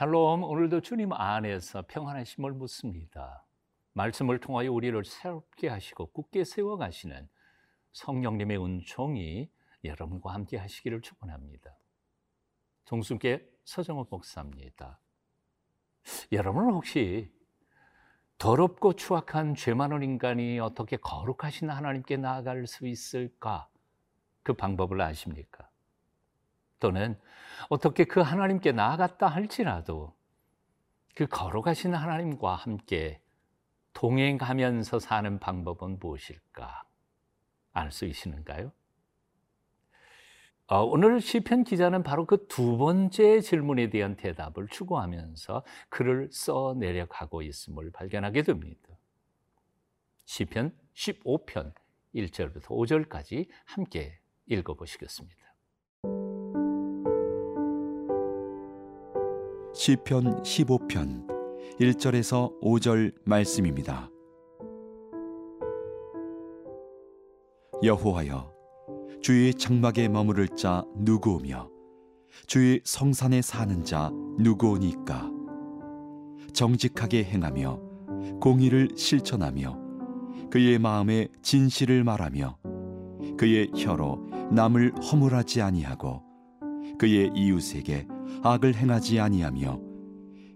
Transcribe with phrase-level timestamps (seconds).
[0.00, 3.44] 샬롬, 오늘도 주님 안에서 평안하심을 묻습니다.
[3.92, 7.28] 말씀을 통하여 우리를 새롭게 하시고 굳게 세워 가시는
[7.92, 9.50] 성령님의 은총이
[9.84, 11.76] 여러분과 함께 하시기를 축원합니다.
[12.86, 14.98] 동순께 서정호 목사입니다.
[16.32, 17.30] 여러분은 혹시
[18.38, 23.68] 더럽고 추악한 죄 많은 인간이 어떻게 거룩하신 하나님께 나아갈 수 있을까?
[24.42, 25.69] 그 방법을 아십니까?
[26.80, 27.18] 또는
[27.68, 30.14] 어떻게 그 하나님께 나아갔다 할지라도
[31.14, 33.20] 그 거룩하신 하나님과 함께
[33.92, 36.84] 동행하면서 사는 방법은 무엇일까?
[37.72, 38.72] 알 수 있으신가요?
[40.66, 47.42] 어, 오늘 시편 기자는 바로 그 두 번째 질문에 대한 대답을 추구하면서 글을 써 내려가고
[47.42, 48.88] 있음을 발견하게 됩니다.
[50.26, 51.74] 시편 15편
[52.14, 55.49] 1절부터 5절까지 함께 읽어 보시겠습니다.
[59.80, 61.26] 시편 15편
[61.80, 64.10] 1절에서 5절 말씀입니다.
[67.82, 68.52] 여호와여
[69.22, 71.70] 주의 장막에 머무를 자 누구오며
[72.46, 75.30] 주의 성산에 사는 자 누구오니까
[76.52, 77.80] 정직하게 행하며
[78.38, 79.78] 공의를 실천하며
[80.50, 82.58] 그의 마음에 진실을 말하며
[83.38, 86.29] 그의 혀로 남을 허물하지 아니하고
[87.00, 88.06] 그의 이웃에게
[88.42, 89.80] 악을 행하지 아니하며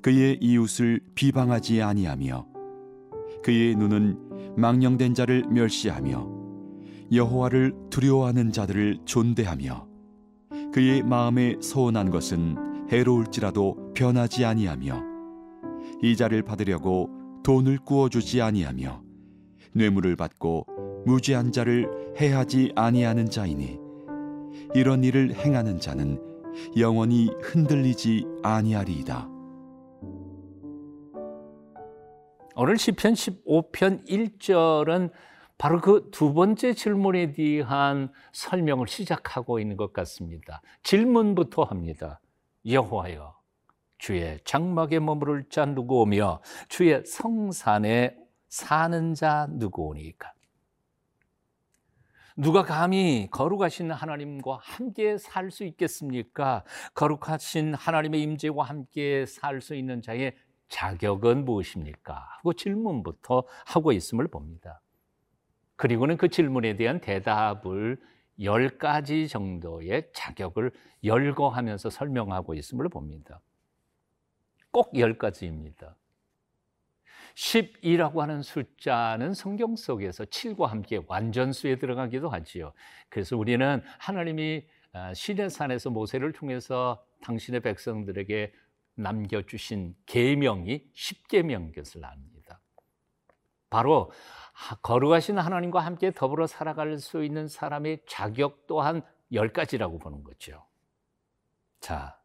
[0.00, 2.46] 그의 이웃을 비방하지 아니하며
[3.42, 6.30] 그의 눈은 망령된 자를 멸시하며
[7.12, 9.86] 여호와를 두려워하는 자들을 존대하며
[10.72, 15.02] 그의 마음에 소원한 것은 해로울지라도 변하지 아니하며
[16.02, 17.10] 이자를 받으려고
[17.42, 19.02] 돈을 구워주지 아니하며
[19.74, 23.78] 뇌물을 받고 무죄한 자를 해하지 아니하는 자이니
[24.74, 26.29] 이런 일을 행하는 자는
[26.76, 29.28] 영원히 흔들리지 아니하리이다.
[32.56, 35.10] 오늘 시편 15편 1절은
[35.56, 40.62] 바로 그 두 번째 질문에 대한 설명을 시작하고 있는 것 같습니다.
[40.82, 42.20] 질문부터 합니다.
[42.66, 43.36] 여호와여,
[43.98, 48.16] 주의 장막에 머무를 자 누구오며 주의 성산에
[48.48, 50.32] 사는 자 누구오니까?
[52.40, 56.64] 누가 감히 거룩하신 하나님과 함께 살 수 있겠습니까?
[56.94, 60.34] 거룩하신 하나님의 임재와 함께 살 수 있는 자의
[60.68, 62.14] 자격은 무엇입니까?
[62.14, 64.80] 하고 질문부터 하고 있음을 봅니다.
[65.76, 68.00] 그리고는 그 질문에 대한 대답을
[68.42, 70.72] 열 가지 정도의 자격을
[71.04, 73.42] 열거하면서 설명하고 있음을 봅니다.
[74.70, 75.94] 꼭열 가지입니다.
[77.40, 82.72] 12라고 하는 숫자는 성경 속에서 7과 함께 완전수에 들어가기도 하지요.
[83.08, 88.52] 그래서 우리는 하나님이 아, 시내산에서 모세를 통해서 당신의 백성들에게
[88.96, 92.60] 남겨주신 계명이 10계명 것을 압니다.
[93.70, 94.10] 바로
[94.82, 99.00] 거룩하신 하나님과 함께 더불어 살아갈 수 있는 사람의 자격 또한
[99.32, 100.66] 열 가지라고 보는 거죠.
[101.78, 102.20] 자,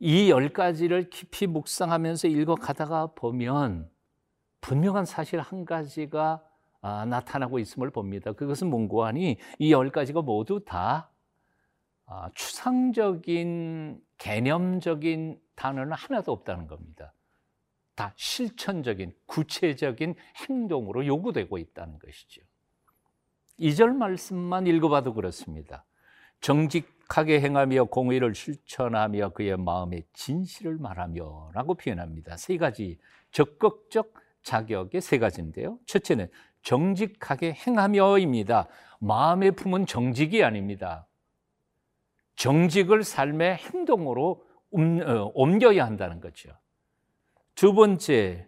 [0.00, 3.90] 이 열 가지를 깊이 묵상하면서 읽어가다가 보면
[4.60, 6.42] 분명한 사실 한 가지가
[6.82, 8.32] 아, 나타나고 있음을 봅니다.
[8.32, 8.70] 그것은
[9.04, 11.10] 하니 이열 가지가 모두 다
[12.06, 17.12] 아, 추상적인 개념적인 단어는 하나도 없다는 겁니다.
[17.94, 20.14] 다 실천적인 구체적인
[20.48, 22.42] 행동으로 요구되고 있다는 것이죠.
[23.58, 25.84] 2절 말씀만 읽어봐도 그렇습니다.
[26.40, 32.38] 정직하게 행하며 공의를 실천하며 그의 마음에 진실을 말하며 라고 표현합니다.
[32.38, 32.98] 세 가지
[33.32, 35.78] 적극적 자격의 세 가지인데요.
[35.86, 36.28] 첫째는
[36.62, 38.68] 정직하게 행하며입니다.
[39.00, 41.06] 마음의 품은 정직이 아닙니다.
[42.36, 44.42] 정직을 삶의 행동으로
[44.72, 46.50] 어, 옮겨야 한다는 거죠.
[47.54, 48.46] 두 번째,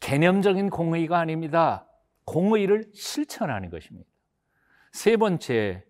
[0.00, 1.86] 개념적인 공의가 아닙니다.
[2.24, 4.08] 공의를 실천하는 것입니다.
[4.92, 5.84] 세 번째,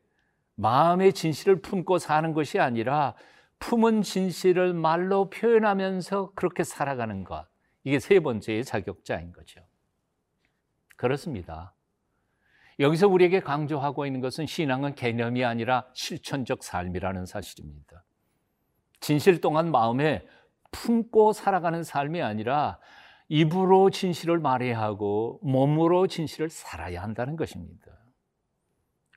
[0.56, 3.14] 마음의 진실을 품고 사는 것이 아니라
[3.58, 7.46] 품은 진실을 말로 표현하면서 그렇게 살아가는 것.
[7.86, 9.60] 이게 세 번째의 자격자인 거죠.
[10.96, 11.72] 그렇습니다.
[12.80, 18.04] 여기서 우리에게 강조하고 있는 것은 신앙은 개념이 아니라 실천적 삶이라는 사실입니다.
[18.98, 20.26] 진실 동안 마음에
[20.72, 22.80] 품고 살아가는 삶이 아니라
[23.28, 27.92] 입으로 진실을 말해야 하고 몸으로 진실을 살아야 한다는 것입니다.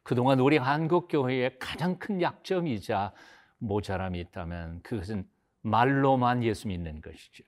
[0.03, 3.13] 그동안 우리 한국교회의 가장 큰 약점이자
[3.57, 5.27] 모자람이 있다면 그것은
[5.61, 7.43] 말로만 예수 믿는 것이죠.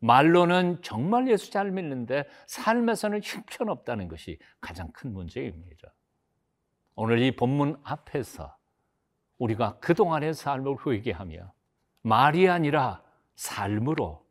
[0.00, 5.92] 말로는 정말 예수 잘 믿는데 삶에서는 형편없다는 것이 가장 큰 문제입니다.
[6.94, 8.56] 오늘 이 본문 앞에서
[9.38, 11.52] 우리가 그동안의 삶을 회개하며
[12.02, 13.02] 말이 아니라
[13.36, 14.26] 삶으로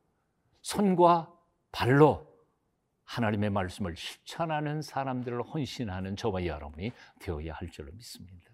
[0.62, 1.34] 손과
[1.72, 2.28] 발로
[3.06, 8.49] 하나님의 말씀을 실천하는 사람들을 헌신하는 저와 여러분이 되어야 할 줄로 믿습니다.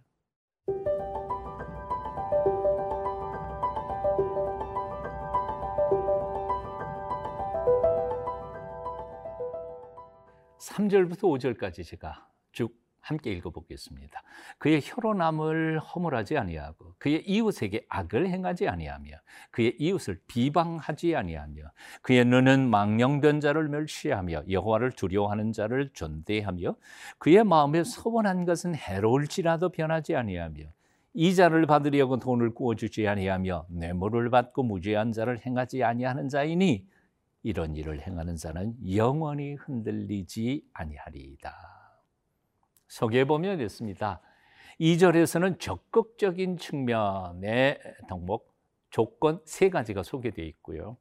[10.66, 14.24] 삼절부터오절까지 제가 쭉 함께 읽어보겠습니다.
[14.58, 19.12] 그의 혈로남을 허물하지 아니하고 그의 이웃에게 악을 행하지 아니하며
[19.52, 21.72] 그의 이웃을 비방하지 아니하며
[22.02, 26.76] 그의 눈은 망령된 자를 멸시하며 여호와를 두려워하는 자를 존대하며
[27.20, 30.64] 그의 마음에 서원한 것은 해로울지라도 변하지 아니하며
[31.14, 36.88] 이자를 받으려고 돈을 구워주지 아니하며 뇌물을 받고 무죄한 자를 행하지 아니하는 자이니
[37.46, 41.54] 이런 일을 행하는 자는 영원히 흔들리지 아니하리이다.
[42.88, 44.20] 소개해 보면 있습니다.
[44.80, 48.52] 2절에서는 적극적인 측면의 덕목,
[48.90, 50.98] 조건 세 가지가 소개되어 있고요.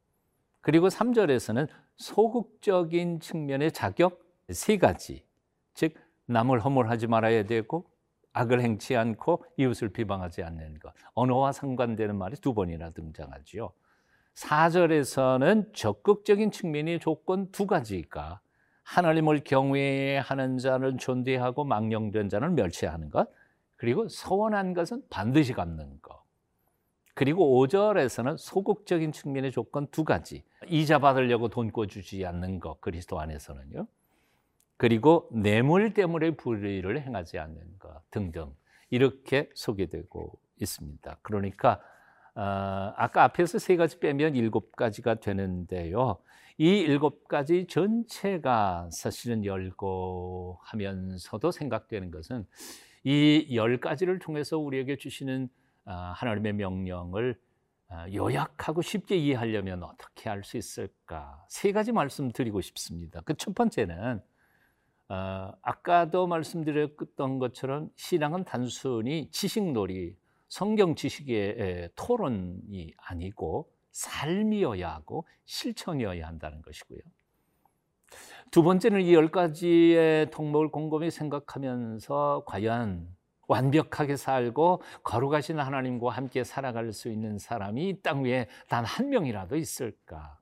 [0.61, 5.25] 그리고 3절에서는 소극적인 측면의 자격 세 가지,
[5.73, 5.95] 즉
[6.27, 7.89] 남을 허물하지 말아야 되고
[8.33, 10.93] 악을 행치 않고 이웃을 비방하지 않는 것.
[11.15, 13.71] 언어와 상관되는 말이 두 번이나 등장하지요.
[14.35, 18.41] 4절에서는 적극적인 측면의 조건 두 가지가
[18.83, 23.27] 하나님을 경외하는 자는 존대하고 망령된 자는 멸시하는 것,
[23.75, 26.23] 그리고 서원한 것은 반드시 갚는 것.
[27.13, 30.43] 그리고 5절에서는 소극적인 측면의 조건 두 가지.
[30.67, 33.87] 이자 받으려고 돈 꿔주지 않는 것, 그리스도 안에서는요.
[34.77, 38.53] 그리고 뇌물 때문에 불의를 행하지 않는 것 등등
[38.89, 41.17] 이렇게 소개되고 있습니다.
[41.21, 41.94] 그러니까 어,
[42.35, 46.17] 아까 앞에서 세 가지 빼면 일곱 가지가 되는데요.
[46.57, 52.45] 이 일곱 가지 전체가 사실은 열고 하면서도 생각되는 것은
[53.03, 55.49] 이 열 가지를 통해서 우리에게 주시는
[55.85, 57.39] 아, 하나님의 명령을
[57.89, 61.45] 아, 요약하고 쉽게 이해하려면 어떻게 할 수 있을까?
[61.49, 63.21] 세 가지 말씀 드리고 싶습니다.
[63.21, 64.21] 그 첫 번째는
[65.09, 70.15] 어, 아까도 말씀드렸던 것처럼 신앙은 단순히 지식놀이,
[70.55, 76.99] 성경 지식의 토론이 아니고 삶이어야 하고 실천이어야 한다는 것이고요.
[78.51, 83.13] 두 번째는 이 열 가지의 덕목을 곰곰이 생각하면서 과연
[83.49, 89.57] 완벽하게 살고 거룩하신 하나님과 함께 살아갈 수 있는 사람이 이 땅 위에 단 한 명이라도
[89.57, 90.39] 있을까?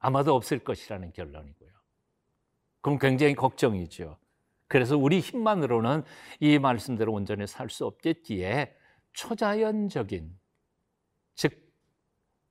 [0.00, 1.70] 아마도 없을 것이라는 결론이고요.
[2.80, 4.18] 그럼 굉장히 걱정이죠.
[4.66, 6.02] 그래서 우리 힘만으로는
[6.40, 8.79] 이 말씀대로 온전히 살 수 없겠기에
[9.14, 10.38] 초자연적인
[11.34, 11.70] 즉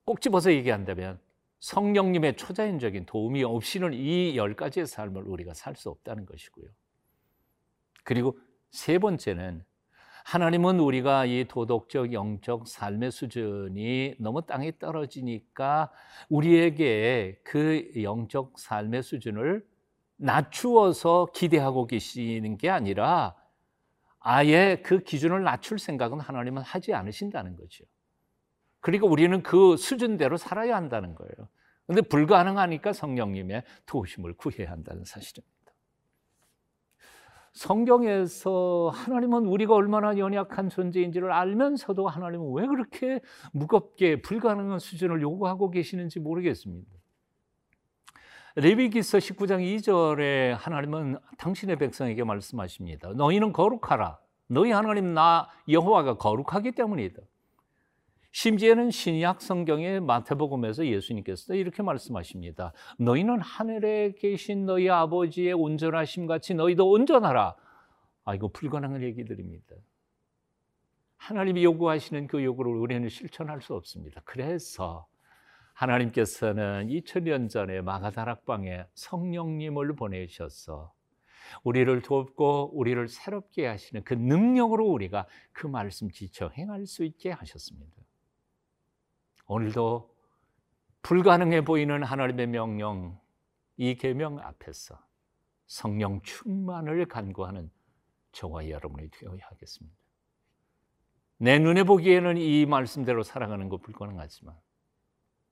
[0.05, 1.19] 꼭 집어서 얘기한다면
[1.59, 6.65] 성령님의 초자연적인 도움이 없이는 이 열 가지의 삶을 우리가 살 수 없다는 것이고요.
[8.03, 8.39] 그리고
[8.71, 9.63] 세 번째는
[10.25, 15.91] 하나님은 우리가 이 도덕적, 영적 삶의 수준이 너무 땅에 떨어지니까
[16.29, 19.65] 우리에게 그 영적 삶의 수준을
[20.17, 23.35] 낮추어서 기대하고 계시는 게 아니라
[24.19, 27.85] 아예 그 기준을 낮출 생각은 하나님은 하지 않으신다는 거죠.
[28.81, 31.49] 그리고 우리는 그 수준대로 살아야 한다는 거예요.
[31.87, 35.55] 근데 불가능하니까 성령님의 도우심을 구해야 한다는 사실입니다.
[37.53, 43.19] 성경에서 하나님은 우리가 얼마나 연약한 존재인지를 알면서도 하나님은 왜 그렇게
[43.51, 46.98] 무겁게 불가능한 수준을 요구하고 계시는지 모르겠습니다.
[48.59, 53.13] 레위기서 19장 2절에 하나님은 당신의 백성에게 말씀하십니다.
[53.13, 54.19] 너희는 거룩하라.
[54.47, 57.21] 너희 하나님 나 여호와가 거룩하기 때문이다.
[58.31, 62.73] 심지어는 신약 성경의 마태복음에서 예수님께서 이렇게 말씀하십니다.
[62.97, 67.55] 너희는 하늘에 계신 너희 아버지의 온전하심 같이 너희도 온전하라.
[68.25, 69.75] 아, 이거 불가능한 얘기들입니다.
[71.15, 74.21] 하나님이 요구하시는 그 요구를 우리는 실천할 수 없습니다.
[74.25, 75.07] 그래서
[75.79, 80.93] 하나님께서는 2000년 전에 마가다락방에 성령님을 보내셔서
[81.63, 87.95] 우리를 돕고 우리를 새롭게 하시는 그 능력으로 우리가 그 말씀 지쳐 행할 수 있게 하셨습니다.
[89.47, 90.13] 오늘도
[91.01, 93.17] 불가능해 보이는 하나님의 명령,
[93.77, 94.99] 이 계명 앞에서
[95.65, 97.71] 성령 충만을 간구하는
[98.33, 99.97] 저와 여러분이 되어야 하겠습니다.
[101.37, 104.53] 내 눈에 보기에는 이 말씀대로 살아가는 거 불가능하지만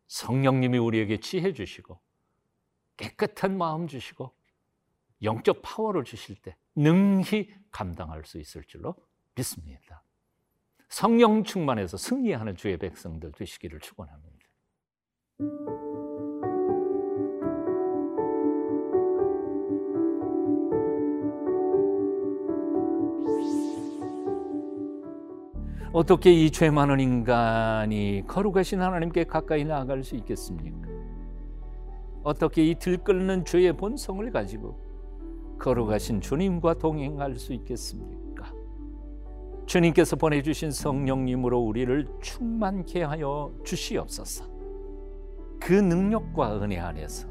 [0.08, 2.00] 성령님이 우리에게 지혜 주시고
[2.98, 4.32] 깨끗한 마음 주시고
[5.24, 8.96] 영적 파워를 주실 때 능히 감당할 수 있을 줄로
[9.36, 10.04] 믿습니다.
[10.90, 14.48] 성령 충만해서 승리하는 주의 백성들 되시기를 축원합니다.
[25.98, 30.88] 어떻게 이 죄 많은 인간이 거룩하신 하나님께 가까이 나아갈 수 있겠습니까?
[32.22, 34.80] 어떻게 이 들끓는 죄의 본성을 가지고
[35.58, 38.54] 거룩하신 주님과 동행할 수 있겠습니까?
[39.66, 44.46] 주님께서 보내주신 성령님으로 우리를 충만케 하여 주시옵소서.
[45.60, 47.28] 그 능력과 은혜 안에서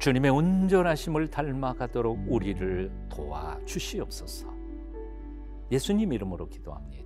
[0.00, 4.54] 주님의 온전하심을 닮아가도록 우리를 도와 주시옵소서.
[5.72, 7.05] 예수님 이름으로 기도합니다.